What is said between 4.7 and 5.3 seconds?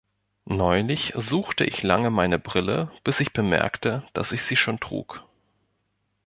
trug.